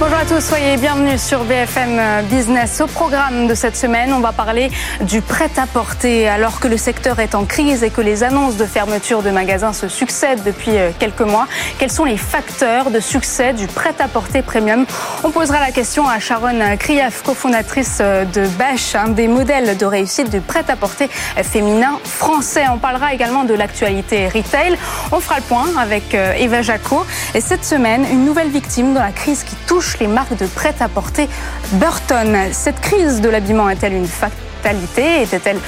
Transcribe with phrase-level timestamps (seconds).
[0.00, 2.80] Bonjour à tous, soyez bienvenus sur BFM Business.
[2.80, 4.70] Au programme de cette semaine, on va parler
[5.02, 6.26] du prêt-à-porter.
[6.26, 9.74] Alors que le secteur est en crise et que les annonces de fermeture de magasins
[9.74, 11.46] se succèdent depuis euh, quelques mois,
[11.78, 14.86] quels sont les facteurs de succès du prêt-à-porter premium?
[15.22, 19.84] On posera la question à Sharon Krief, cofondatrice euh, de Bâche, un des modèles de
[19.84, 21.10] réussite du prêt-à-porter
[21.42, 22.64] féminin français.
[22.72, 24.78] On parlera également de l'actualité retail.
[25.12, 27.04] On fera le point avec euh, Eva Jaco.
[27.34, 31.28] Et cette semaine, une nouvelle victime de la crise qui touche les marques de prêt-à-porter
[31.72, 32.38] Burton.
[32.52, 35.58] Cette crise de l'habillement est-elle une facture était-elle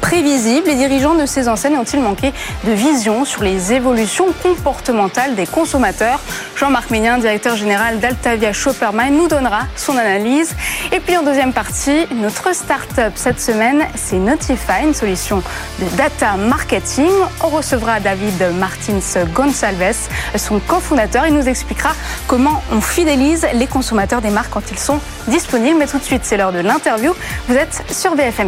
[0.00, 0.68] prévisible?
[0.68, 2.32] Les dirigeants de ces enseignes ont-ils manqué
[2.64, 6.20] de vision sur les évolutions comportementales des consommateurs?
[6.56, 10.54] Jean-Marc Ménien, directeur général d'Altavia Shoppermine, nous donnera son analyse.
[10.92, 15.42] Et puis en deuxième partie, notre start-up cette semaine, c'est Notify, une solution
[15.80, 17.10] de data marketing.
[17.42, 21.26] On recevra David Martins Gonçalves, son cofondateur.
[21.26, 21.90] Il nous expliquera
[22.26, 25.78] comment on fidélise les consommateurs des marques quand ils sont disponibles.
[25.78, 27.14] Mais tout de suite, c'est l'heure de l'interview.
[27.48, 28.41] Vous êtes sur BFM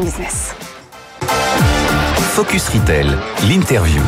[2.34, 4.02] Focus Retail, l'interview.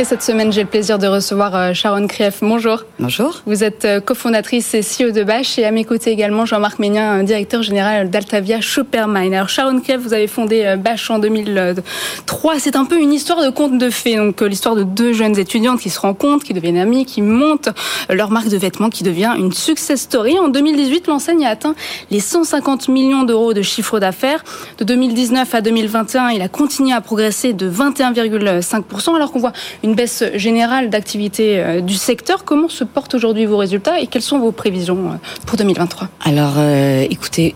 [0.00, 2.38] Et cette semaine, j'ai le plaisir de recevoir euh, Sharon Krief.
[2.40, 2.84] Bonjour.
[3.00, 3.42] Bonjour.
[3.46, 7.24] Vous êtes euh, cofondatrice et CEO de Bash et à mes côtés également Jean-Marc Ménien,
[7.24, 9.34] directeur général d'Altavia Shoppermine.
[9.34, 12.60] Alors Sharon Krief, vous avez fondé euh, Bash en 2003.
[12.60, 14.14] C'est un peu une histoire de conte de fées.
[14.14, 17.70] Donc l'histoire de deux jeunes étudiantes qui se rencontrent, qui deviennent amies, qui montent
[18.08, 20.38] leur marque de vêtements qui devient une success story.
[20.38, 21.74] En 2018, l'enseigne a atteint
[22.12, 24.44] les 150 millions d'euros de chiffre d'affaires.
[24.78, 29.52] De 2019 à 2021, il a continué à progresser de 21,5% alors qu'on voit
[29.87, 32.44] une une baisse générale d'activité euh, du secteur.
[32.44, 36.54] Comment se portent aujourd'hui vos résultats et quelles sont vos prévisions euh, pour 2023 Alors,
[36.58, 37.54] euh, écoutez,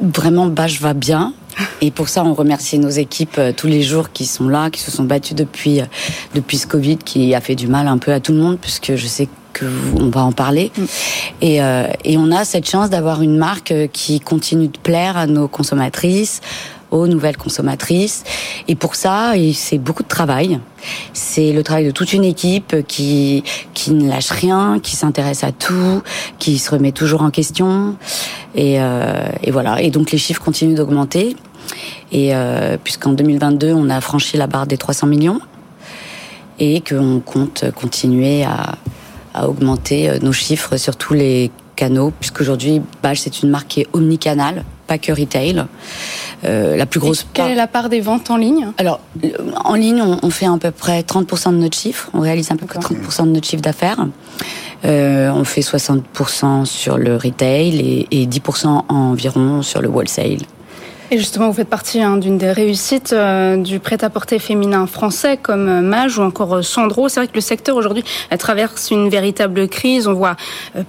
[0.00, 1.32] vraiment, Bâche va bien.
[1.80, 4.90] Et pour ça, on remercie nos équipes tous les jours qui sont là, qui se
[4.90, 5.80] sont battues depuis
[6.34, 8.94] depuis ce Covid, qui a fait du mal un peu à tout le monde, puisque
[8.94, 10.70] je sais que on va en parler.
[10.76, 10.84] Mm.
[11.42, 11.56] Et,
[12.04, 16.42] et on a cette chance d'avoir une marque qui continue de plaire à nos consommatrices,
[16.90, 18.24] aux nouvelles consommatrices.
[18.66, 20.60] Et pour ça, c'est beaucoup de travail.
[21.12, 23.44] C'est le travail de toute une équipe qui
[23.74, 26.02] qui ne lâche rien, qui s'intéresse à tout,
[26.38, 27.96] qui se remet toujours en question.
[28.54, 29.82] Et, euh, et voilà.
[29.82, 31.36] Et donc les chiffres continuent d'augmenter.
[32.12, 35.40] Et euh, puisqu'en 2022, on a franchi la barre des 300 millions
[36.58, 38.76] et qu'on compte continuer à,
[39.34, 43.80] à augmenter euh, nos chiffres sur tous les canaux, puisqu'aujourd'hui, Bâche, c'est une marque qui
[43.82, 45.64] est omnicanale, pas que retail.
[46.44, 48.68] Euh, la plus grosse Quelle est la part des ventes en ligne?
[48.78, 49.00] Alors,
[49.64, 52.10] en ligne, on, fait à peu près 30% de notre chiffre.
[52.14, 54.06] On réalise à peu près 30% de notre chiffre d'affaires.
[54.84, 60.38] Euh, on fait 60% sur le retail et, et 10% environ sur le wholesale.
[61.10, 65.66] Et justement, vous faites partie hein, d'une des réussites euh, du prêt-à-porter féminin français comme
[65.66, 67.08] euh, Mage ou encore euh, Sandro.
[67.08, 68.04] C'est vrai que le secteur aujourd'hui
[68.38, 70.06] traverse une véritable crise.
[70.06, 70.36] On voit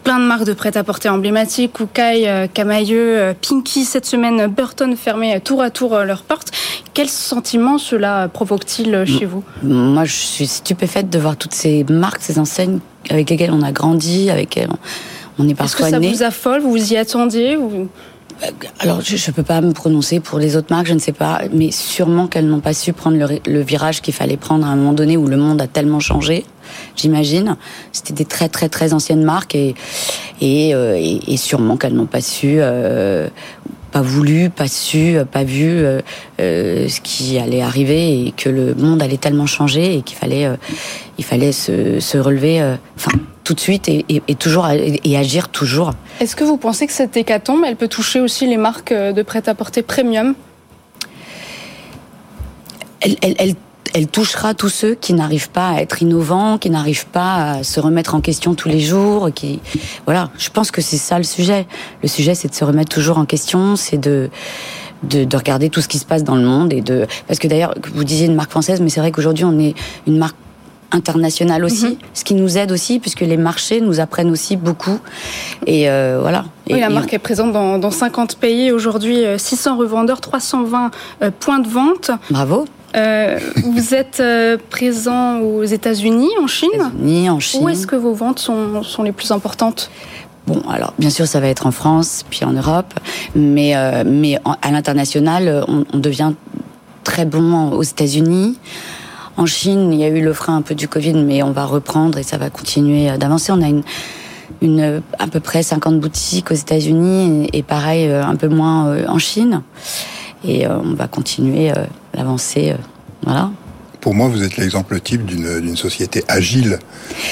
[0.03, 5.69] plein de marques de prêt-à-porter emblématiques, Koukaï, Camailleux, Pinky cette semaine, Burton fermé tour à
[5.69, 6.51] tour leurs portes.
[6.93, 9.43] Quel sentiment cela provoque-t-il chez vous?
[9.63, 12.79] Moi, je suis stupéfaite de voir toutes ces marques, ces enseignes
[13.09, 14.69] avec lesquelles on a grandi, avec lesquelles
[15.37, 16.61] on est parfois Est-ce que ça vous affole?
[16.61, 17.55] Vous vous y attendiez?
[17.55, 17.87] Ou...
[18.43, 18.47] Euh,
[18.79, 21.41] alors, je ne peux pas me prononcer pour les autres marques, je ne sais pas,
[21.53, 24.93] mais sûrement qu'elles n'ont pas su prendre le, virage qu'il fallait prendre à un moment
[24.93, 26.45] donné où le monde a tellement changé.
[26.95, 27.57] J'imagine,
[27.91, 29.75] c'était des très très très anciennes marques et
[30.41, 33.27] et, euh, sûrement qu'elles n'ont pas su, euh,
[33.91, 36.01] pas voulu, pas su, pas vu euh,
[36.39, 40.45] euh, ce qui allait arriver et que le monde allait tellement changer et qu'il fallait,
[40.45, 40.55] euh,
[41.17, 42.61] il fallait se, se relever,
[42.95, 43.11] enfin
[43.43, 45.91] tout de suite et, et, et toujours et agir toujours.
[46.19, 49.81] Est-ce que vous pensez que cette hécatombe, elle peut toucher aussi les marques de prêt-à-porter
[49.81, 50.35] premium?
[53.01, 53.55] Elle, elle, elle
[53.93, 57.79] elle touchera tous ceux qui n'arrivent pas à être innovants, qui n'arrivent pas à se
[57.79, 59.59] remettre en question tous les jours, qui
[60.05, 61.67] voilà, je pense que c'est ça le sujet.
[62.01, 64.29] Le sujet c'est de se remettre toujours en question, c'est de
[65.01, 67.47] de, de, regarder tout ce qui se passe dans le monde et de parce que
[67.47, 69.73] d'ailleurs vous disiez une marque française mais c'est vrai qu'aujourd'hui on est
[70.07, 70.35] une marque
[70.91, 71.97] internationale aussi, mhm.
[72.13, 74.99] ce qui nous aide aussi puisque les marchés nous apprennent aussi beaucoup
[75.65, 76.45] et euh, voilà.
[76.69, 80.91] Oui, la marque est présente dans, dans 50 pays aujourd'hui, 600 euh, revendeurs, 320
[81.21, 82.11] euh, points de vente.
[82.29, 82.65] Bravo.
[82.95, 87.63] Euh, vous êtes euh, présent aux États-Unis, en Chine États-Unis, en Chine.
[87.63, 89.91] Où est-ce que vos ventes sont, sont les plus importantes
[90.47, 92.93] Bon, alors bien sûr, ça va être en France, puis en Europe,
[93.35, 96.33] mais euh, mais à l'international, on, on, devient
[97.03, 98.57] très bon aux États-Unis.
[99.37, 101.65] En Chine, il y a eu le frein un peu du Covid, mais on va
[101.65, 103.51] reprendre et ça va continuer d'avancer.
[103.51, 103.83] On a une
[104.61, 109.19] une à peu près 50 boutiques aux États-Unis et, et pareil un peu moins en
[109.19, 109.61] Chine.
[110.43, 111.71] Et on va continuer
[112.13, 112.75] l'avancer.
[113.23, 113.51] voilà.
[114.01, 116.79] Pour moi, vous êtes l'exemple type d'une société agile.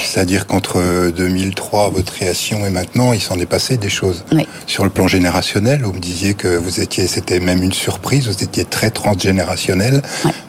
[0.04, 4.24] C'est-à-dire qu'entre 2003, votre création et maintenant, il s'en est passé des choses.
[4.66, 8.44] Sur le plan générationnel, vous me disiez que vous étiez, c'était même une surprise, vous
[8.44, 10.02] étiez très transgénérationnel.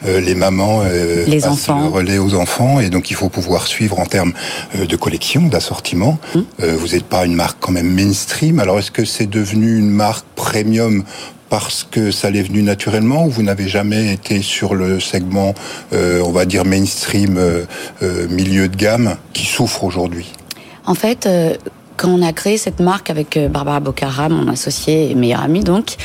[0.06, 1.82] Euh, les mamans euh, les enfants.
[1.82, 4.32] le relais aux enfants et donc il faut pouvoir suivre en termes
[4.76, 6.18] euh, de collection, d'assortiment.
[6.34, 6.44] Hum.
[6.62, 8.58] Euh, vous n'êtes pas une marque quand même mainstream.
[8.60, 11.04] Alors est-ce que c'est devenu une marque premium
[11.50, 15.52] parce que ça l'est venu naturellement ou vous n'avez jamais été sur le segment,
[15.92, 17.64] euh, on va dire mainstream, euh,
[18.02, 20.32] euh, milieu de gamme, qui souffre aujourd'hui?
[20.86, 21.28] En fait,
[22.00, 25.62] quand on a créé cette marque avec euh, Barbara Bocara, mon associé et meilleure amie
[25.62, 25.96] donc,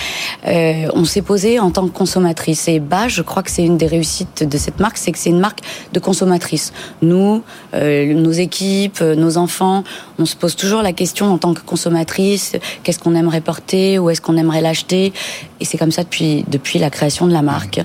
[0.45, 2.68] euh, on s'est posé en tant que consommatrice.
[2.68, 5.30] Et bah, je crois que c'est une des réussites de cette marque, c'est que c'est
[5.30, 5.59] une marque
[5.94, 6.74] de consommatrice.
[7.01, 7.42] Nous,
[7.74, 9.86] euh, nos équipes, nos enfants,
[10.19, 14.09] on se pose toujours la question en tant que consommatrice, qu'est-ce qu'on aimerait porter, où
[14.09, 15.13] est-ce qu'on aimerait l'acheter?
[15.62, 17.80] Et c'est comme ça depuis depuis la création de la marque.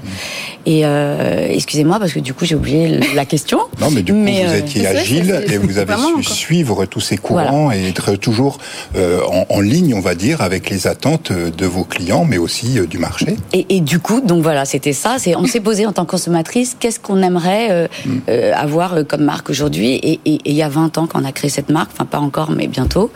[0.67, 3.61] Et excusez-moi parce que du coup j'ai oublié la question.
[3.81, 7.71] Non, mais du coup vous étiez agile et vous avez su suivre tous ces courants
[7.71, 8.59] et toujours
[8.97, 12.87] euh, en, ligne, on va dire, avec les attentes de vos clients, mais aussi euh,
[12.87, 13.37] du marché.
[13.53, 15.17] Et, du coup, donc voilà, c'était ça.
[15.19, 18.53] C'est on s'est posé en tant que consommatrice, qu'est-ce qu'on aimerait euh, mm.
[18.55, 19.95] avoir comme marque aujourd'hui?
[20.03, 22.67] Et, il y a 20 ans qu'on a créé cette marque, enfin pas encore, mais
[22.67, 23.11] bientôt.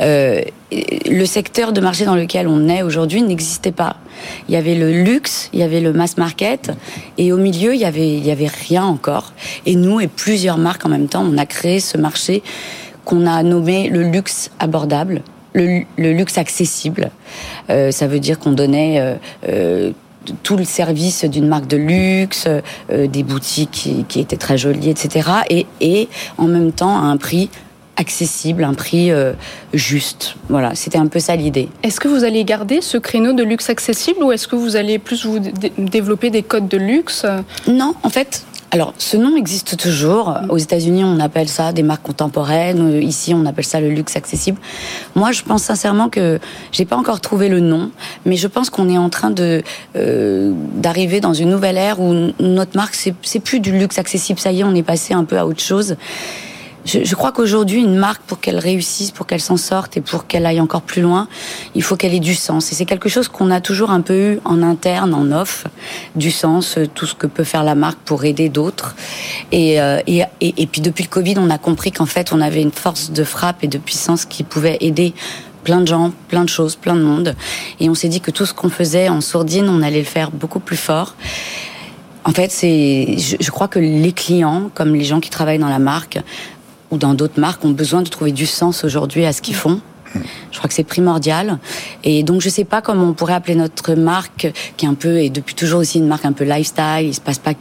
[0.00, 3.96] le secteur de marché dans lequel on est aujourd'hui n'existait pas.
[4.48, 6.70] Il y avait le luxe, il y avait le mass market,
[7.18, 9.32] et au milieu, il y avait, il y avait rien encore.
[9.66, 12.42] Et nous et plusieurs marques en même temps, on a créé ce marché
[13.04, 15.22] qu'on a nommé le luxe abordable,
[15.54, 17.10] le, luxe accessible.
[17.70, 19.14] Euh, ça veut dire qu'on donnait euh,
[19.48, 19.92] euh,
[20.42, 22.46] tout le service d'une marque de luxe,
[22.88, 25.28] des boutiques qui, étaient très jolies, etc.
[25.50, 26.08] Et, et
[26.38, 27.50] en même temps à un prix
[27.96, 29.10] accessible, un prix
[29.74, 30.36] juste.
[30.48, 31.68] Voilà, c'était un peu ça l'idée.
[31.82, 35.00] Est-ce que vous allez garder ce créneau de luxe accessible ou est-ce que vous allez
[35.00, 35.40] plus vous
[35.76, 37.26] développer des codes de luxe?
[37.66, 40.34] Non, en fait, alors, ce nom existe toujours.
[40.48, 43.02] Aux États-Unis, on appelle ça des marques contemporaines.
[43.02, 44.58] Ici, on appelle ça le luxe accessible.
[45.14, 46.40] Moi, je pense sincèrement que
[46.72, 47.90] j'ai pas encore trouvé le nom,
[48.24, 49.62] mais je pense qu'on est en train de
[49.94, 54.40] euh, d'arriver dans une nouvelle ère où notre marque c'est plus du luxe accessible.
[54.40, 55.96] Ça y est, on est passé un peu à autre chose
[56.84, 60.46] je, crois qu'aujourd'hui, une marque, pour qu'elle réussisse, pour qu'elle s'en sorte et pour qu'elle
[60.46, 61.28] aille encore plus loin,
[61.74, 62.72] il faut qu'elle ait du sens.
[62.72, 65.66] Et c'est quelque chose qu'on a toujours un peu eu en interne, en off,
[66.16, 68.96] du sens, euh, tout ce que peut faire la marque pour aider d'autres.
[69.52, 72.72] Et, euh, et, puis depuis le Covid, on a compris qu'en fait, on avait une
[72.72, 75.14] force de frappe et de puissance qui pouvait aider
[75.62, 77.36] plein de gens, plein de choses, plein de monde.
[77.78, 80.30] Et on s'est dit que tout ce qu'on faisait en sourdine, on allait le faire
[80.30, 81.14] beaucoup plus fort.
[82.24, 85.80] En fait, c'est, je, crois que les clients, comme les gens qui travaillent dans la
[85.80, 86.20] marque,
[86.92, 89.80] ou dans d'autres marques ont besoin de trouver du sens aujourd'hui à ce qu'ils font.
[90.50, 91.58] Je crois que c'est primordial.
[92.04, 95.18] Et donc, je sais pas comment on pourrait appeler notre marque, qui est un peu,
[95.18, 97.06] et depuis toujours aussi une marque un peu lifestyle.
[97.06, 97.52] Il se passe pas,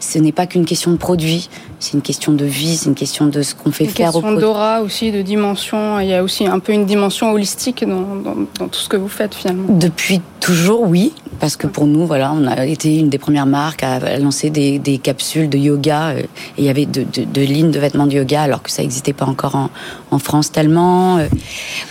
[0.00, 1.48] ce n'est pas qu'une question de produit.
[1.78, 4.24] C'est une question de vie, c'est une question de ce qu'on fait faire au Une
[4.24, 6.00] question d'aura aussi, de dimension.
[6.00, 9.08] Il y a aussi un peu une dimension holistique dans, dans, tout ce que vous
[9.08, 9.74] faites finalement.
[9.74, 11.12] Depuis toujours, oui.
[11.38, 14.78] Parce que pour nous, voilà, on a été une des premières marques à lancer des,
[14.78, 16.08] des capsules de yoga.
[16.08, 16.26] Euh, et
[16.58, 19.12] il y avait de, de, de, lignes de vêtements de yoga alors que ça n'existait
[19.12, 19.70] pas encore en,
[20.10, 21.18] en France tellement.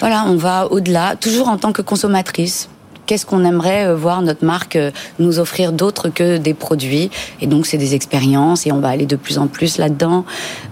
[0.05, 2.69] Voilà, on va au-delà, toujours en tant que consommatrice.
[3.07, 7.09] Qu'est-ce qu'on aimerait euh, voir notre marque euh, nous offrir d'autre que des produits?
[7.41, 10.23] Et donc c'est des expériences et on va aller de plus en plus là-dedans.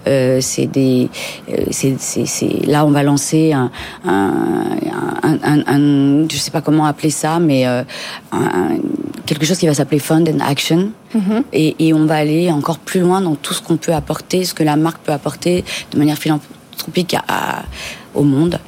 [0.06, 1.10] Euh, c'est des
[1.48, 3.72] euh, c'est c'est là on va lancer un
[4.04, 4.78] un,
[5.24, 7.82] un, un, je sais pas comment appeler ça mais euh,
[9.26, 10.92] quelque chose qui va s'appeler fund and action.
[11.12, 11.42] Mm-hmm.
[11.52, 14.54] et, et on va aller encore plus loin dans tout ce qu'on peut apporter ce
[14.54, 17.64] que la marque peut apporter de manière philanthropique à,
[18.14, 18.60] au monde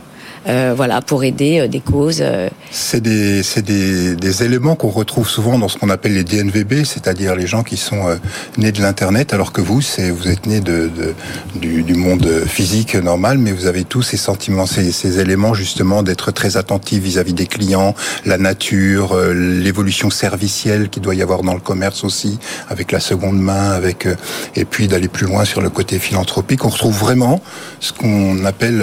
[0.48, 2.20] euh, voilà, pour aider euh, des causes.
[2.20, 2.48] Euh.
[2.70, 7.34] C'est des, des, des, éléments qu'on retrouve souvent dans ce qu'on appelle les DNVB, c'est-à-dire
[7.34, 8.18] les gens qui sont
[8.56, 11.14] nés de l'internet, alors que vous, c'est vous êtes nés de, de
[11.56, 16.02] du, du, monde physique normal, mais vous avez tous ces sentiments, ces, ces éléments justement
[16.02, 21.54] d'être très attentif vis-à-vis des clients, la nature, l'évolution servicielle qu'il doit y avoir dans
[21.54, 22.38] le commerce aussi,
[22.68, 24.06] avec la seconde main, avec
[24.54, 26.64] et puis d'aller plus loin sur le côté philanthropique.
[26.64, 27.40] On retrouve vraiment
[27.80, 28.78] ce qu'on appelle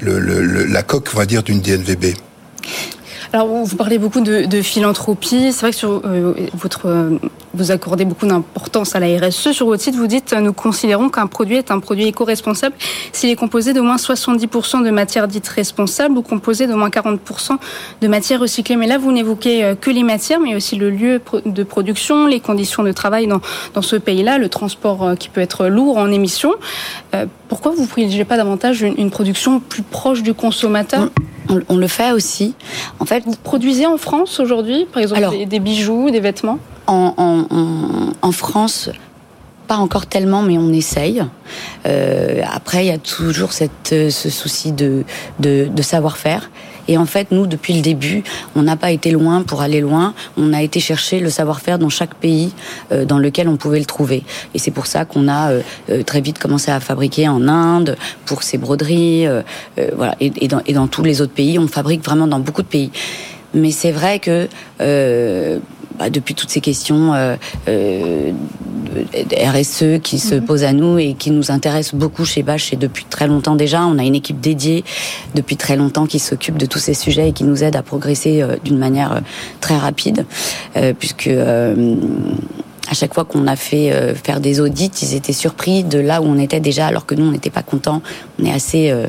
[0.00, 2.14] le, le, la coque, on va dire, d'une DNVB
[3.32, 5.52] alors, vous parlez beaucoup de, philanthropie.
[5.52, 7.18] C'est vrai que sur euh, votre euh,
[7.56, 9.52] vous accordez beaucoup d'importance à la RSE.
[9.52, 12.74] Sur votre site, vous dites nous considérons qu'un produit est un produit éco-responsable
[13.12, 17.56] s'il est composé d'au moins 70% de matières dites responsables ou composé d'au moins 40%
[18.00, 18.76] de matières recyclées.
[18.76, 22.40] Mais là, vous n'évoquez euh, que les matières, mais aussi le lieu de production, les
[22.40, 23.40] conditions de travail dans,
[23.74, 26.54] dans ce pays-là, le transport euh, qui peut être lourd en émissions.
[27.14, 31.08] Euh, pourquoi vous ne privilégiez pas davantage une, production plus proche du consommateur?
[31.68, 32.54] On, le fait aussi.
[32.98, 36.58] En fait, vous produisez en France aujourd'hui, par exemple, des, bijoux, des vêtements?
[36.86, 38.90] en, en, en France,
[39.66, 41.22] pas encore tellement, mais on essaye.
[41.86, 45.04] Euh, après, il y a toujours cette, euh, ce souci de,
[45.40, 46.50] de, de savoir-faire.
[46.88, 48.22] Et en fait, nous, depuis le début,
[48.54, 50.14] on n'a pas été loin pour aller loin.
[50.36, 52.52] On a été chercher le savoir-faire dans chaque pays
[52.92, 54.22] euh, dans lequel on pouvait le trouver.
[54.54, 57.96] Et c'est pour ça qu'on a euh, euh, très vite commencé à fabriquer en Inde
[58.24, 59.26] pour ces broderies.
[59.96, 60.14] voilà.
[60.20, 62.68] Et, et, dans, et dans tous les autres pays, on fabrique vraiment dans beaucoup de
[62.68, 62.90] pays.
[63.54, 64.48] Mais c'est vrai que
[65.98, 67.36] bah, depuis toutes ces questions euh,
[67.68, 68.32] euh,
[69.32, 70.44] RSE qui se mhm.
[70.44, 73.86] posent à nous et qui nous intéressent beaucoup chez Bache et depuis très longtemps déjà.
[73.86, 74.84] On a une équipe dédiée
[75.34, 78.42] depuis très longtemps qui s'occupe de tous ces sujets et qui nous aide à progresser
[78.42, 79.20] euh, d'une manière euh,
[79.60, 80.26] très rapide,
[80.98, 81.28] puisque
[82.88, 86.20] à chaque fois qu'on a fait euh, faire des audits, ils étaient surpris de là
[86.20, 88.02] où on était déjà, alors que nous, on n'était pas contents.
[88.40, 89.06] On est assez euh,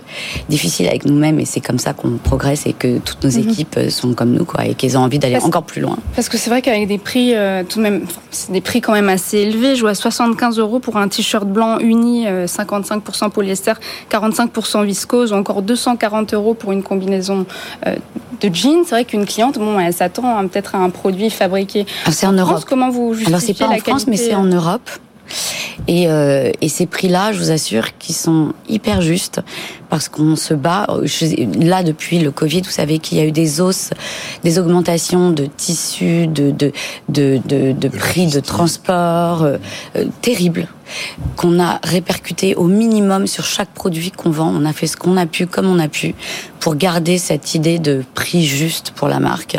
[0.49, 3.49] difficile avec nous-mêmes et c'est comme ça qu'on progresse et que toutes nos mhm.
[3.49, 5.97] équipes euh, sont comme nous, quoi, et qu'elles ont envie d'aller encore plus loin.
[6.15, 7.33] Parce que c'est vrai qu'avec des prix,
[7.69, 9.75] tout de même, c'est des prix quand même assez élevés.
[9.75, 13.73] Je vois 75 euros pour un t-shirt blanc uni, 55% polyester,
[14.11, 17.45] 45% viscose, ou encore 240 euros pour une combinaison
[17.85, 18.83] de jeans.
[18.83, 21.85] C'est vrai qu'une cliente, bon, elle s'attend peut-être à un produit fabriqué.
[22.05, 22.63] Ah, c'est en, Europe.
[22.67, 24.89] Comment vous justifiez en France, mais c'est en Europe.
[25.87, 29.41] Et, euh, et, ces prix-là, je vous assure qu'ils sont hyper justes
[29.89, 30.87] parce qu'on se bat.
[31.59, 33.91] là, depuis le Covid, vous savez qu'il y a eu des hausses,
[34.43, 36.71] des augmentations de tissus, de, de,
[37.09, 37.39] de,
[37.71, 39.57] de, prix de transport euh,
[39.95, 40.67] euh, terribles
[41.35, 44.53] qu'on a répercuté au minimum sur chaque produit qu'on vend.
[44.55, 46.15] On a fait ce qu'on a pu, comme on a pu,
[46.59, 49.57] pour garder cette idée de prix juste pour la marque.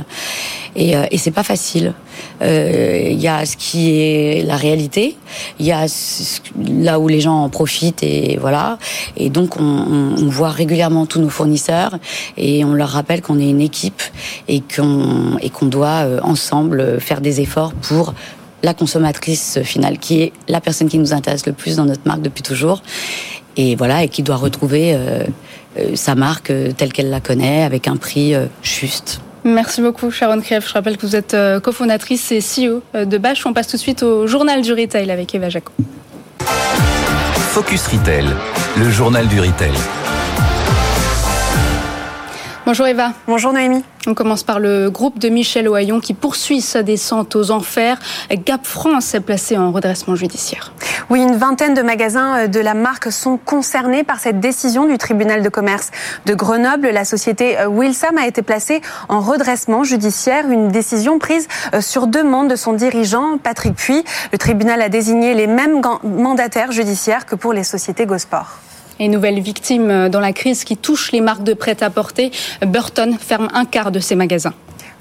[0.76, 1.94] Et, euh, et c'est pas facile.
[2.42, 5.16] Euh, il y a ce qui est la réalité,
[5.58, 5.86] il y a
[6.66, 8.78] là où les gens en profitent et voilà.
[9.16, 11.98] Et donc on, on voit régulièrement tous nos fournisseurs
[12.36, 14.02] et on leur rappelle qu'on est une équipe
[14.48, 18.14] et qu'on et qu'on doit euh, ensemble faire des efforts pour
[18.62, 22.22] la consommatrice finale, qui est la personne qui nous intéresse le plus dans notre marque
[22.22, 22.82] depuis toujours,
[23.56, 25.22] et voilà, et qui doit retrouver euh,
[25.78, 29.20] euh, sa marque telle qu'elle la connaît, avec un prix juste.
[29.44, 30.66] Merci beaucoup Sharon Kriev.
[30.66, 33.46] Je rappelle que vous êtes cofondatrice et CEO de Bache.
[33.46, 35.72] On passe tout de suite au journal du retail avec Eva Jaco.
[37.58, 38.26] Focus Retail,
[38.76, 39.72] le journal du retail.
[42.68, 43.14] Bonjour Eva.
[43.26, 43.82] Bonjour Noémie.
[44.06, 47.98] On commence par le groupe de Michel Ohaillon qui poursuit sa descente aux enfers.
[48.44, 50.74] Gap France est placé en redressement judiciaire.
[51.08, 54.98] Oui, une vingtaine de magasins euh, de la marque sont concernés par cette décision du
[54.98, 55.90] tribunal de commerce
[56.26, 56.90] de Grenoble.
[56.90, 62.06] La société euh, Wilsam a été placée en redressement judiciaire, une décision prise euh, sur
[62.06, 64.04] demande de son dirigeant Patrick Puy.
[64.30, 68.58] Le tribunal a désigné les mêmes mandataires judiciaires que pour les sociétés Gosport.
[69.00, 72.30] Et nouvelle victime dans la crise qui touche les marques de prêt-à-porter,
[72.66, 74.54] Burton ferme un quart de ses magasins.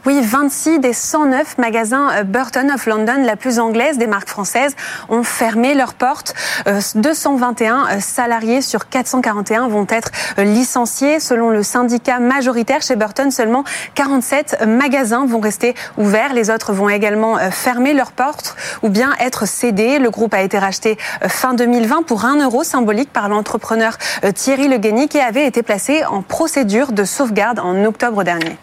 [0.06, 4.76] Oui, 26 des 109 magasins euh, Burton of London, la plus anglaise des marques françaises,
[5.10, 6.34] ont fermé leurs portes.
[6.96, 11.20] 221 euh, euh, salariés sur 441 vont être licenciés.
[11.20, 13.64] Selon le syndicat majoritaire chez Burton, seulement
[13.96, 16.34] 47 magasins vont rester ouverts.
[16.34, 20.00] Les autres vont également fermer leurs portes ou bien être cédés.
[20.00, 23.98] Le groupe a été racheté fin 2020 pour un euro symbolique par l'entrepreneur
[24.36, 28.58] Thierry Le Guény qui avait été placé en procédure de sauvegarde en octobre dernier.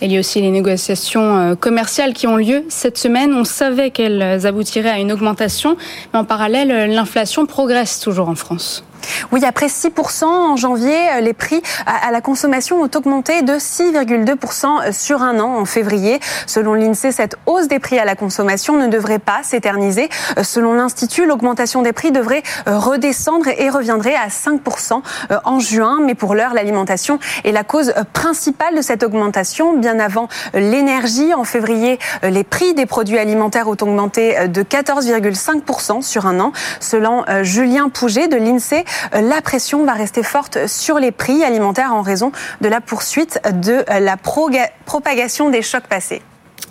[0.00, 3.34] Il y a aussi les négociations euh, commerciales qui ont lieu cette semaine.
[3.34, 5.76] On savait qu'elles aboutiraient à une augmentation,
[6.12, 8.84] mais en parallèle, l'inflation progresse toujours en France.
[9.32, 14.92] Oui, après 6% en janvier, euh, les prix à la consommation ont augmenté de 6,2%
[14.92, 16.20] sur un an en février.
[16.46, 20.08] Selon l'INSEE, cette hausse des prix à la consommation ne devrait pas s'éterniser.
[20.36, 25.02] Euh, selon l'Institut, l'augmentation des prix devrait euh, redescendre et reviendrait à 5%
[25.44, 25.98] en juin.
[26.04, 29.67] Mais pour l'heure, l'alimentation est la cause principale de cette augmentation.
[29.74, 36.26] Bien avant l'énergie, en février, les prix des produits alimentaires ont augmenté de 14,5% sur
[36.26, 36.52] un an.
[36.80, 38.84] Selon Julien Pouget de l'INSEE,
[39.14, 43.40] euh, la pression va rester forte sur les prix alimentaires en raison de la poursuite
[43.52, 46.22] de euh, la propagation des chocs passés.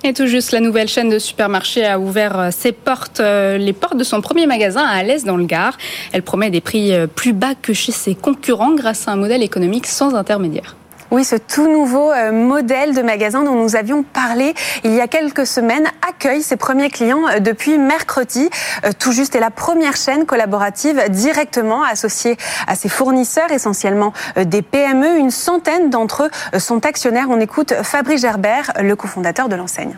[0.03, 3.97] Et tout juste, la nouvelle chaîne de supermarchés a ouvert euh, ses portes, les portes
[3.97, 5.77] de son premier magasin à Alès dans le Gard.
[6.13, 9.87] Elle promet des prix plus bas que chez ses concurrents grâce à un modèle économique
[9.87, 10.75] sans intermédiaire.
[11.09, 15.07] Oui, ce tout nouveau euh, modèle de magasin dont nous avions parlé il y a
[15.07, 18.49] quelques semaines accueille ses premiers clients euh, depuis mercredi.
[18.83, 22.35] Euh, tout juste est la première chaîne collaborative directement associée
[22.67, 25.17] à ses fournisseurs, essentiellement des PME.
[25.17, 27.27] Une centaine d'entre eux sont actionnaires.
[27.29, 29.97] On écoute Fabrice Gerbert, le cofondateur de l'enseigne.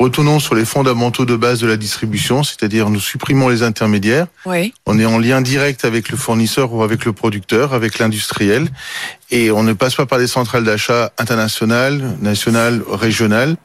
[0.00, 4.26] Retournons sur les fondamentaux de base de la distribution, c'est-à-dire nous supprimons les intermédiaires.
[4.44, 4.74] Oui.
[4.86, 8.68] On est en lien direct avec le fournisseur ou avec le producteur, avec l'industriel,
[9.30, 13.56] et on ne passe pas par les centrales d'achat internationales, nationales, régionales.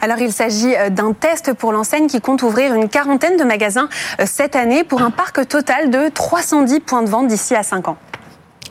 [0.00, 3.88] Alors il s'agit euh, d'un test pour l'enseigne qui compte ouvrir une quarantaine de magasins
[4.20, 7.88] euh, cette année pour un parc total de 310 points de vente d'ici à 5
[7.88, 7.96] ans.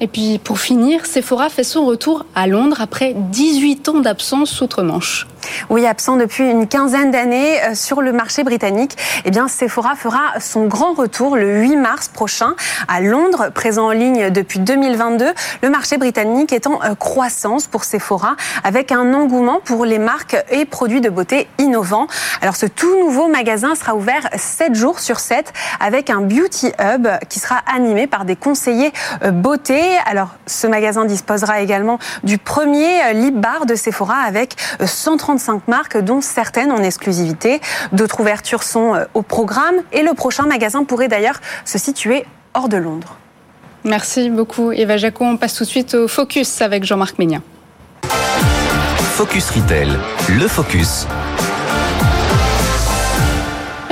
[0.01, 5.27] Et puis pour finir, Sephora fait son retour à Londres après 18 ans d'absence outre-Manche.
[5.69, 10.39] Oui, absent depuis une quinzaine d'années euh, sur le marché britannique, eh bien Sephora fera
[10.39, 12.55] son grand retour le 8 mars prochain
[12.87, 15.25] à Londres, présent en ligne depuis 2022.
[15.61, 20.37] Le marché britannique est en euh, croissance pour Sephora avec un engouement pour les marques
[20.49, 22.07] et produits de beauté innovants.
[22.41, 27.07] Alors ce tout nouveau magasin sera ouvert 7 jours sur 7 avec un beauty hub
[27.29, 28.91] qui sera animé par des conseillers
[29.23, 29.81] euh, beauté.
[30.05, 35.97] Alors ce magasin disposera également du premier lip bar de Sephora avec 130 35 marques,
[35.99, 37.61] dont certaines en exclusivité.
[37.91, 42.67] D'autres ouvertures sont euh, au programme et le prochain magasin pourrait d'ailleurs se situer hors
[42.67, 43.15] de Londres.
[43.83, 45.23] Merci beaucoup Eva Jaco.
[45.23, 47.43] On passe tout de suite au Focus avec Jean-Marc Ménien.
[49.13, 49.89] Focus Retail,
[50.29, 51.05] le Focus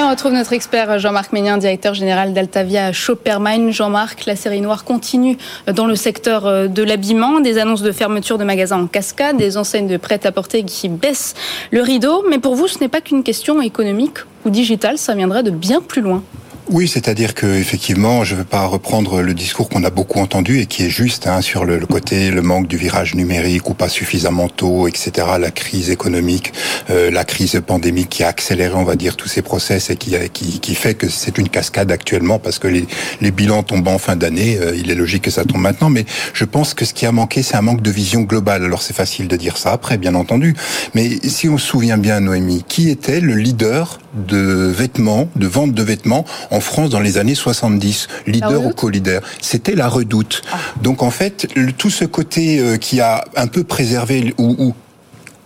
[0.07, 3.71] on retrouve notre expert Jean-Marc Ménien, directeur général d'Altavia Shoppermine.
[3.71, 5.37] Jean-Marc, la série noire continue
[5.73, 9.57] dans le secteur euh, de l'habillement, des annonces de fermeture de magasins en cascade, des
[9.57, 11.35] enseignes de prêt-à-porter qui baissent
[11.71, 12.23] le rideau.
[12.29, 15.81] Mais pour vous, ce n'est pas qu'une question économique ou digitale, ça viendrait de bien
[15.81, 16.23] plus loin.
[16.69, 20.59] Oui, c'est-à-dire que effectivement, je ne veux pas reprendre le discours qu'on a beaucoup entendu
[20.59, 23.87] et qui est juste hein, sur le, côté le manque du virage numérique ou pas
[23.87, 25.27] suffisamment tôt, etc.
[25.39, 26.51] La crise économique,
[26.89, 30.17] euh, la crise pandémique qui a accéléré, on va dire, tous ces process et qui,
[30.33, 32.85] qui, qui fait que c'est une cascade actuellement parce que les,
[33.21, 34.57] les bilans tombent en fin d'année.
[34.59, 37.13] Euh, il est logique que ça tombe maintenant, mais je pense que ce qui a
[37.13, 38.65] manqué, c'est un manque de vision globale.
[38.65, 40.53] Alors c'est facile de dire ça après, bien entendu,
[40.93, 45.73] mais si on se souvient bien, Noémie, qui était le leader de vêtements, de vente
[45.73, 49.21] de vêtements en France dans les années 70, leader ou co-leader.
[49.41, 50.41] C'était la redoute.
[50.51, 50.57] Ah.
[50.81, 51.47] Donc en fait,
[51.77, 54.73] tout ce côté euh, qui a un peu préservé ou, ou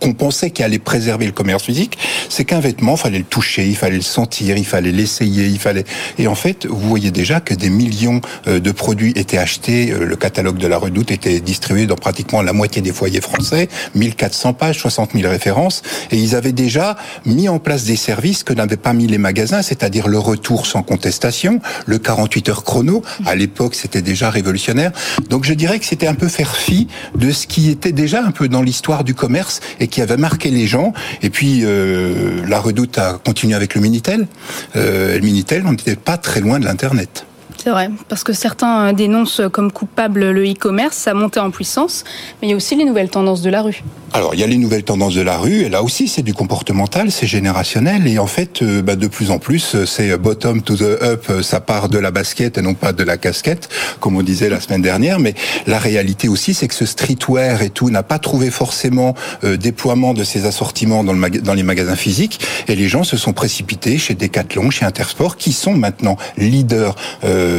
[0.02, 1.96] qu'on pensait qu'il allait préserver le commerce physique,
[2.28, 5.84] c'est qu'un vêtement, fallait le toucher, il fallait le sentir, il fallait l'essayer, il fallait.
[6.18, 9.92] Et en fait, vous voyez déjà que des millions euh, de produits étaient achetés.
[9.92, 13.68] Euh, le catalogue de la Redoute était distribué dans pratiquement la moitié des foyers français,
[13.94, 18.52] 1400 pages, 60 000 références, et ils avaient déjà mis en place des services que
[18.52, 23.02] n'avaient pas mis les magasins, c'est-à-dire le retour sans contestation, le 48 heures chrono.
[23.24, 24.90] À l'époque, c'était déjà révolutionnaire.
[25.30, 28.32] Donc, je dirais que c'était un peu faire fi de ce qui était déjà un
[28.32, 30.92] peu dans l'histoire du commerce et qui avait marqué les gens.
[31.22, 34.26] Et puis euh, la Redoute a continué avec le Minitel.
[34.74, 37.26] Euh, le Minitel, on n'était pas très loin de l'Internet.
[37.56, 42.04] C'est vrai, parce que certains euh, dénoncent comme coupable le e-commerce, sa montée en puissance,
[42.40, 43.82] mais il y a aussi les nouvelles tendances de la rue.
[44.12, 46.34] Alors, il y a les nouvelles tendances de la rue, et là aussi, c'est du
[46.34, 50.62] comportemental, c'est générationnel, et en fait, euh, bah, de plus en plus, euh, c'est bottom
[50.62, 53.68] to the up, ça part de la basket et non pas de la casquette,
[54.00, 55.34] comme on disait la semaine dernière, mais
[55.66, 60.24] la réalité aussi, c'est que ce streetwear et tout n'a pas trouvé forcément déploiement de
[60.24, 64.84] ses assortiments dans les magasins physiques, et les gens se sont précipités chez Decathlon, chez
[64.84, 66.94] Intersport, qui sont maintenant leaders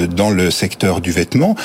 [0.08, 1.56] dans le secteur du vêtement.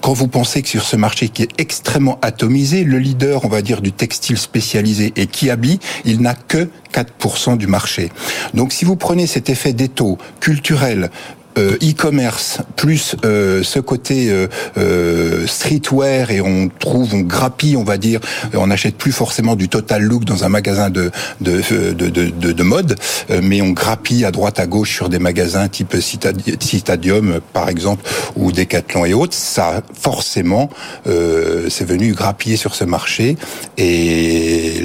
[0.00, 3.62] Quand vous pensez que sur ce marché qui est extrêmement atomisé, le leader, on va
[3.62, 8.10] dire, du textile spécialisé et qui habille, il n'a que 4% du marché.
[8.54, 14.30] Donc si vous prenez cet effet d'étau culturel, euh, e-commerce plus euh, ce côté
[14.78, 18.20] euh, streetwear et on trouve, on grappille, on va dire,
[18.54, 21.60] on n'achète plus forcément du total look dans un magasin de de,
[21.92, 22.96] de, de, de mode,
[23.42, 28.04] mais on grappille à droite à gauche sur des magasins type Citadium par exemple
[28.36, 29.34] ou Decathlon et autres.
[29.34, 30.70] Ça forcément,
[31.04, 33.36] c'est venu grappiller sur ce marché
[33.76, 34.82] et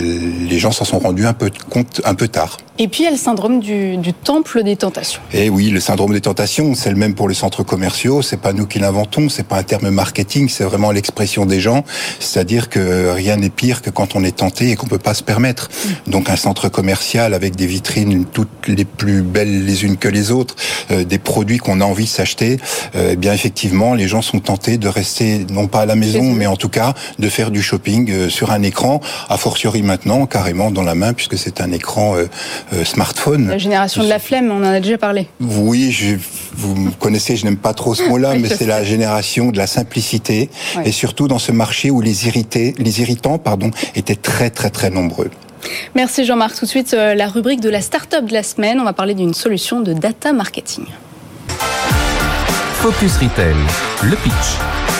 [0.64, 2.58] gens s'en sont rendus un peu compte un peu tard.
[2.80, 5.22] Et puis il y a le syndrome du, du temple des tentations.
[5.32, 8.24] Eh oui, le syndrome des tentations, c'est le même pour les centres commerciaux.
[8.24, 11.84] C'est pas nous qui l'inventons, c'est pas un terme marketing, c'est vraiment l'expression des gens.
[12.20, 15.22] C'est-à-dire que rien n'est pire que quand on est tenté et qu'on peut pas se
[15.22, 15.70] permettre.
[16.08, 16.12] Mm.
[16.12, 20.32] Donc un centre commercial avec des vitrines toutes les plus belles les unes que les
[20.32, 20.56] autres,
[20.92, 22.58] euh, des produits qu'on a envie de s'acheter,
[22.96, 26.24] euh, eh bien effectivement, les gens sont tentés de rester non pas à la maison,
[26.24, 29.00] mais en tout cas de faire du shopping euh, sur un écran.
[29.30, 32.16] A fortiori maintenant, carrément carrément dans la main puisque c'est un écran
[32.84, 33.48] smartphone.
[33.48, 35.28] La génération de la flemme, on en a déjà parlé.
[35.40, 36.16] Oui, je,
[36.56, 39.68] vous me connaissez, je n'aime pas trop ce mot-là, mais c'est la génération de la
[39.68, 40.50] simplicité
[40.86, 44.90] et surtout dans ce marché où les irrités, les irritants, pardon, étaient très très très
[44.90, 45.30] nombreux.
[45.96, 46.56] Merci Jean-Marc.
[46.56, 48.80] Tout de suite, la rubrique de la start-up de la semaine.
[48.80, 50.86] On va parler d'une solution de data marketing.
[52.82, 53.56] Focus Retail,
[54.04, 54.93] le pitch.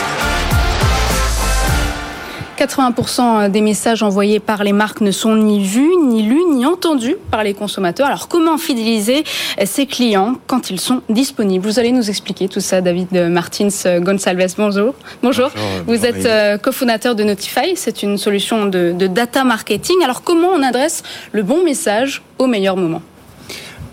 [2.54, 7.16] 80% des messages envoyés par les marques ne sont ni vus, ni lus, ni entendus
[7.30, 8.06] par les consommateurs.
[8.06, 9.24] Alors comment fidéliser
[9.64, 11.66] ces clients quand ils sont disponibles?
[11.66, 13.68] Vous allez nous expliquer tout ça, David Martins
[14.00, 14.54] Gonçalves.
[14.56, 14.94] Bonjour.
[15.22, 15.50] Bonjour.
[15.86, 17.74] Vous êtes euh, cofondateur de Notify.
[17.76, 19.96] C'est une solution de, data marketing.
[20.02, 23.02] Alors comment on adresse le bon message au meilleur moment?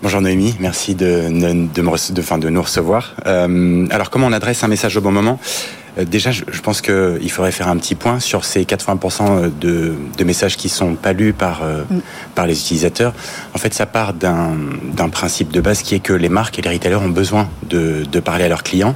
[0.02, 3.14] Bonjour Noémie, merci de, de, me, de, de nous recevoir.
[3.28, 5.38] Euh, alors comment on adresse un message au bon moment?
[5.44, 10.24] euh, Déjà, je, pense qu'il faudrait faire un petit point sur ces 80% de, de,
[10.24, 12.00] messages qui sont pas lus par, euh, mm.
[12.34, 13.14] par les utilisateurs.
[13.54, 16.70] En fait, ça part d'un principe de base qui est que les marques et les
[16.70, 18.96] retailers ont besoin de, de parler à leurs clients.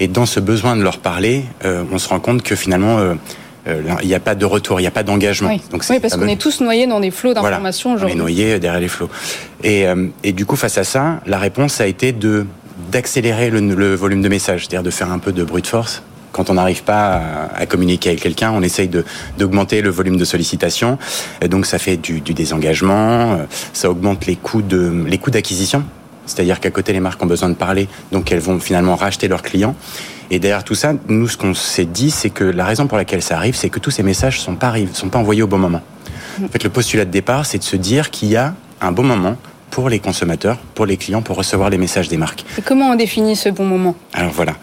[0.00, 2.98] Et dans ce besoin de leur parler, euh, on se rend compte que finalement
[3.66, 5.48] euh, il n'y a pas de retour, il n'y a pas d'engagement.
[5.48, 5.60] Oui.
[5.72, 8.14] Oui, parce qu'on est tous noyés dans des flots d'informations aujourd'hui.
[8.14, 9.08] On est noyés derrière les flots.
[9.62, 12.46] Et, euh, et du coup, face à ça, la réponse a été de
[12.90, 16.02] d'accélérer le, le, volume de messages, c'est-à-dire de faire un peu de brute force.
[16.34, 17.22] Quand on n'arrive pas
[17.54, 18.90] à, communiquer avec quelqu'un, on essaye
[19.38, 20.98] d'augmenter le volume de sollicitations.
[21.40, 25.30] Et donc ça fait du, du désengagement, euh, ça augmente les coûts de les coûts
[25.30, 25.84] d'acquisition.
[26.26, 29.42] C'est-à-dire qu'à côté, les marques ont besoin de parler, donc elles vont finalement racheter leurs
[29.42, 29.76] clients.
[30.32, 33.22] Et derrière tout ça, nous, ce qu'on s'est dit, c'est que la raison pour laquelle
[33.22, 35.82] ça arrive, c'est que tous ces messages sont pas sont pas envoyés au bon moment.
[36.42, 39.04] En fait, le postulat de départ, c'est de se dire qu'il y a un bon
[39.04, 39.36] moment
[39.74, 42.44] pour les consommateurs, pour les clients, pour recevoir les messages des marques.
[42.56, 43.96] Et comment on définit ce bon moment?
[44.12, 44.54] Alors voilà.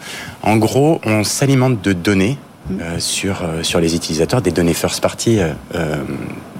[0.42, 2.38] En gros, on s'alimente de données
[2.80, 5.96] euh, sur, euh, sur les utilisateurs, des données first party euh, euh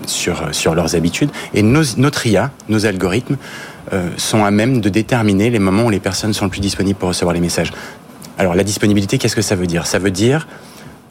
[0.04, 1.30] sur, sur leurs habitudes.
[1.54, 3.36] Et nos, notre IA, nos algorithmes,
[4.16, 7.10] sont à même de déterminer les moments où les personnes sont le plus disponibles pour
[7.10, 7.72] recevoir les messages.
[8.36, 9.86] Alors la disponibilité, qu'est-ce que ça veut dire?
[9.86, 10.48] Ça veut dire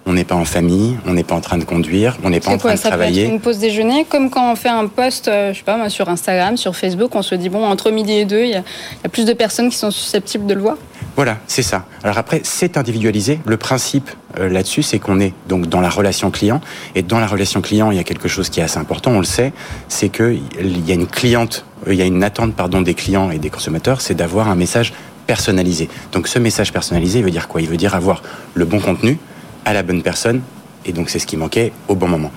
[0.06, 2.52] on n'est pas en famille, on n'est pas en train de conduire, on n'est pas
[2.52, 3.24] en train de travailler.
[3.24, 5.90] Être une pause déjeuner, comme quand on fait un post, euh, je sais pas moi,
[5.90, 8.64] sur Instagram, sur Facebook, on se dit bon entre midi et deux, il y, a,
[9.10, 10.78] plus de personnes qui sont susceptibles de le voir?
[11.16, 11.86] Voilà, c'est ça.
[12.04, 13.40] Alors après, c'est individualisé.
[13.46, 14.10] Le principe
[14.40, 16.62] euh, là-dessus, c'est qu'on est donc dans la relation client,
[16.96, 19.12] et dans la relation client, il y a quelque chose qui est assez important.
[19.12, 19.54] On le sait,
[19.88, 22.96] c'est que il y a une cliente, euh, il y a une attente pardon des
[22.96, 24.94] clients et des consommateurs, c'est d'avoir un message
[25.28, 25.90] personnalisé.
[26.12, 27.62] Donc ce message personnalisé, il veut dire quoi?
[27.62, 28.24] Il veut dire avoir
[28.56, 29.20] le bon contenu
[29.66, 30.42] à la bonne personne.
[30.86, 32.32] Et donc c'est ce qui manquait au bon moment.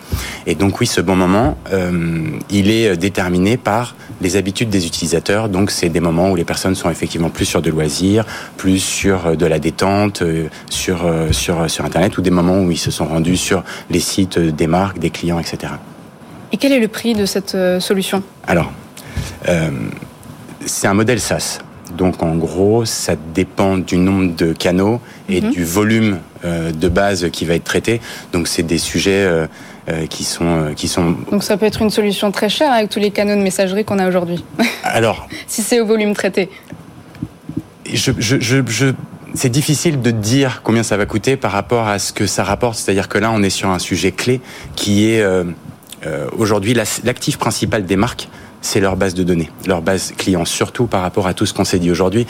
[0.47, 5.49] Et donc oui, ce bon moment, euh, il est déterminé par les habitudes des utilisateurs.
[5.49, 8.27] Donc c'est des moments où les personnes sont effectivement plus sur de loisirs,
[8.59, 12.71] plus sur euh, de la détente, euh, sur sur sur Internet, ou des moments où
[12.71, 15.73] ils se sont rendus sur les sites des marques, des clients, etc.
[16.53, 18.23] Et quel est le prix de cette solution?
[18.47, 18.71] Alors,
[20.65, 21.59] c'est un modèle SaaS.
[21.97, 25.51] Donc en gros, ça dépend du nombre de canaux et mhm.
[25.51, 28.01] du volume euh, de base qui va être traité.
[28.33, 29.47] Donc c'est des sujets euh,
[29.89, 31.17] euh, qui sont qui sont.
[31.31, 33.99] Donc ça peut être une solution très chère avec tous les canaux de messagerie qu'on
[33.99, 34.45] a aujourd'hui.
[34.85, 35.29] Alors.
[35.47, 36.51] si c'est au volume traité.
[37.93, 38.87] Je, je, je, je
[39.35, 42.79] c'est difficile de dire combien ça va coûter par rapport à ce que ça rapporte.
[42.79, 44.41] C'est-à-dire que là, on est sur un sujet clé
[44.77, 45.23] qui est
[46.07, 48.29] euh, aujourd'hui l'actif principal des marques
[48.65, 51.65] c'est leur base de données, leur base client, surtout par rapport à tout ce qu'on
[51.65, 52.27] s'est dit aujourd'hui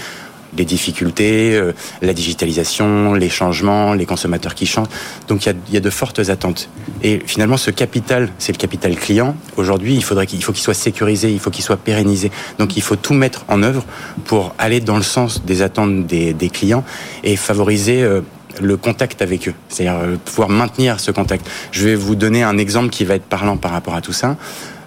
[0.56, 4.88] les difficultés, euh, la digitalisation, les changements, les consommateurs qui changent.
[5.28, 6.68] Donc il y a, y a, de fortes attentes.
[7.02, 9.36] Et finalement, ce capital, c'est le capital client.
[9.56, 12.30] Aujourd'hui, il faudrait qu'il faut qu'il soit sécurisé, il faut qu'il soit pérennisé.
[12.58, 13.84] Donc il faut tout mettre en œuvre
[14.26, 16.84] pour aller dans le sens des attentes des, des clients
[17.24, 18.20] et favoriser euh,
[18.60, 21.48] le contact avec eux, c'est-à-dire euh, pouvoir maintenir ce contact.
[21.72, 24.36] Je vais vous donner un exemple qui va être parlant par rapport à tout ça.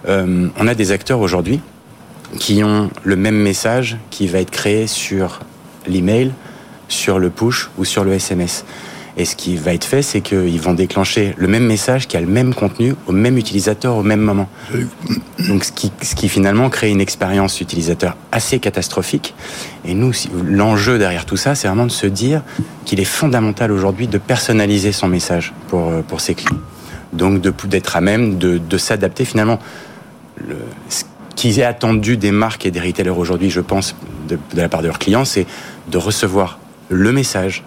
[0.06, 1.60] Euh, on a des acteurs aujourd'hui
[2.38, 5.40] qui ont le même message qui va être créé sur
[5.86, 6.32] l'email,
[6.88, 8.64] sur le push ou sur le SMS.
[9.16, 12.20] Et ce qui va être fait, c'est qu'ils vont déclencher le même message qui a
[12.20, 14.48] le même contenu au même utilisateur au même moment.
[15.48, 19.34] Donc ce qui, ce qui finalement crée une expérience utilisateur assez catastrophique.
[19.84, 20.12] Et nous,
[20.46, 22.42] l'enjeu derrière tout ça, c'est vraiment de se dire
[22.84, 26.60] qu'il est fondamental aujourd'hui de personnaliser son message pour, pour ses clients.
[27.12, 29.58] Donc d'être à même de, de s'adapter finalement
[30.88, 31.04] ce
[31.36, 33.94] qui est attendu des marques et des retailers aujourd'hui, je pense,
[34.28, 35.46] de la part de leurs clients, c'est
[35.88, 37.64] de recevoir le message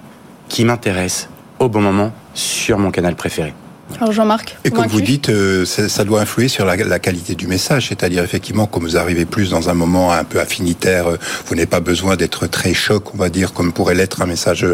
[0.50, 1.30] qui m'intéresse
[1.60, 3.54] au bon moment sur mon canal préféré.
[4.00, 7.48] Alors Jean-Marc Et comme vous dites, euh, ça doit influer sur la, la qualité du
[7.48, 11.56] message, c'est-à-dire effectivement, comme vous arrivez plus dans un moment un peu affinitaire, euh, vous
[11.56, 14.66] n'avez pas besoin d'être très choc, on va dire, comme pourrait l'être un message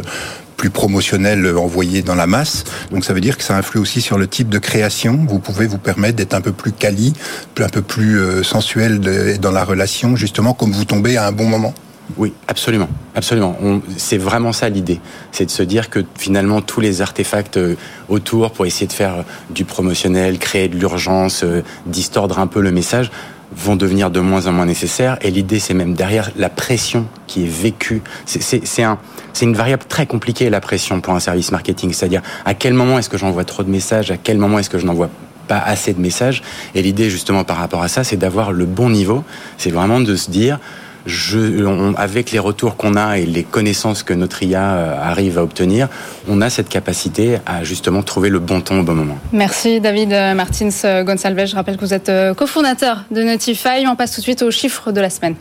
[0.55, 2.63] plus promotionnel envoyé dans la masse.
[2.91, 5.25] Donc ça veut dire que ça influe aussi sur le type de création.
[5.27, 7.13] Vous pouvez vous permettre d'être un peu plus quali,
[7.59, 8.99] un peu plus sensuel
[9.39, 11.75] dans la relation, justement comme vous tombez à un bon moment.
[12.15, 13.57] Oui, absolument, absolument.
[13.97, 17.75] C'est vraiment ça l'idée, c'est de se dire que finalement tous les artefacts euh,
[18.07, 22.61] autour pour essayer de faire euh, du promotionnel, créer de l'urgence, euh, distordre un peu
[22.61, 23.11] le message,
[23.55, 25.17] vont devenir de moins en moins nécessaires.
[25.21, 28.01] Et l'idée, c'est même derrière la pression qui est vécue.
[28.25, 28.99] C'est un,
[29.33, 31.93] c'est une variable très compliquée la pression pour un service marketing.
[31.93, 34.77] C'est-à-dire à quel moment est-ce que j'envoie trop de messages, à quel moment est-ce que
[34.77, 35.09] je n'envoie
[35.47, 36.41] pas assez de messages?
[36.75, 39.23] Et l'idée justement par rapport à ça, c'est d'avoir le bon niveau.
[39.57, 40.59] C'est vraiment de se dire
[41.07, 45.43] je, avec les retours qu'on a et les connaissances que notre IA euh, arrive à
[45.43, 45.87] obtenir,
[46.27, 49.17] on a cette capacité à justement trouver le bon ton au bon moment.
[49.31, 51.45] Merci David Martins Gonçalves.
[51.45, 53.87] Je rappelle que vous êtes euh, cofondateur de Notify.
[53.87, 55.35] On passe tout de suite au chiffre de la semaine.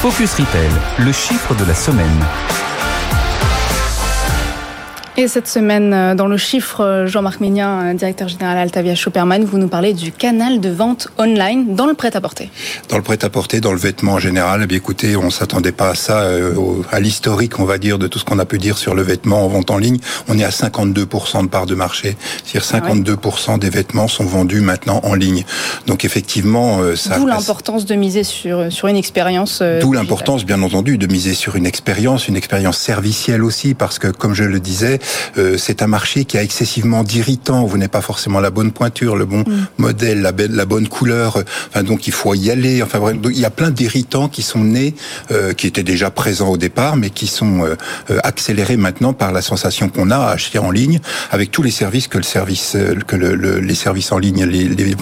[0.00, 2.61] Focus Retail, le chiffre de la semaine.
[5.22, 9.44] Et cette semaine, euh, dans le chiffre, euh, Jean-Marc Ménien, euh, directeur général Altavia Shopperman,
[9.44, 12.50] vous nous parlez du canal de vente online dans le prêt-à-porter.
[12.88, 15.94] Dans le prêt-à-porter, dans le vêtement en général, eh bien écoutez, on s'attendait pas à
[15.94, 16.28] ça,
[16.90, 19.44] à l'historique, on va dire, de tout ce qu'on a pu dire sur le vêtement
[19.44, 19.98] en vente en ligne.
[20.26, 22.16] On est à 52% de part de marché.
[22.44, 25.44] C'est-à-dire 52% des vêtements sont vendus maintenant en ligne.
[25.86, 27.18] Donc effectivement, ça...
[27.18, 29.62] D'où l'importance de miser sur, sur une expérience.
[29.80, 34.08] D'où l'importance, bien entendu, de miser sur une expérience, une expérience servicielle aussi, parce que,
[34.08, 34.98] comme je le disais,
[35.38, 37.64] euh, c'est un marché qui a excessivement d'irritants.
[37.64, 39.66] Vous n'avez pas forcément la bonne pointure, le bon mm.
[39.78, 41.42] modèle, la, la, bonne couleur.
[41.68, 42.82] Enfin, donc il faut y aller.
[42.82, 44.94] Enfin, il y a plein d'irritants qui sont nés,
[45.30, 47.76] euh, qui étaient déjà présents au départ, mais qui sont euh,
[48.22, 52.08] accélérés maintenant par la sensation qu'on a à acheter en ligne, avec tous les services
[52.08, 54.94] que le service, que le, les services en ligne, les, les,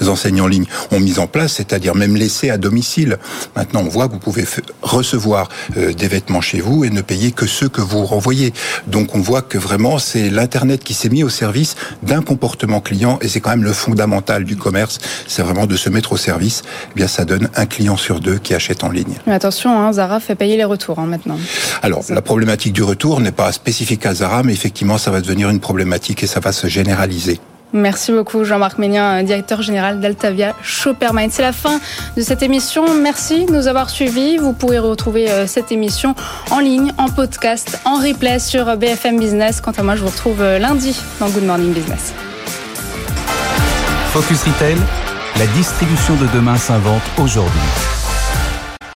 [0.00, 3.18] les enseignants en ligne ont mis en place, c'est-à-dire même laisser à domicile.
[3.56, 4.44] Maintenant, on voit que vous pouvez
[4.82, 8.52] recevoir des vêtements chez vous et ne payer que ceux que vous renvoyez.
[8.86, 13.18] Donc, on voit que vraiment c'est l'internet qui s'est mis au service d'un comportement client
[13.22, 16.62] et c'est quand même le fondamental du commerce, c'est vraiment de se mettre au service.
[16.90, 19.14] Eh bien, ça donne un client sur deux qui achète en ligne.
[19.26, 21.38] Mais attention, hein, Zara fait payer les retours hein, maintenant.
[21.82, 25.50] Alors, la problématique du retour n'est pas spécifique à Zara, mais effectivement, ça va devenir
[25.50, 27.40] une problématique et ça va se généraliser.
[27.72, 31.30] Merci beaucoup Jean-Marc Ménien, directeur général d'Altavia Shoppermind.
[31.30, 31.80] C'est la fin
[32.16, 32.94] de cette émission.
[32.94, 34.36] Merci de nous avoir suivis.
[34.36, 36.14] Vous pourrez retrouver euh, cette émission
[36.50, 39.60] en ligne, en podcast, en replay sur BFM Business.
[39.60, 42.12] Quant à moi, je vous retrouve euh, lundi dans Good Morning Business.
[44.12, 44.76] Focus Retail,
[45.38, 47.91] la distribution de demain s'invente aujourd'hui.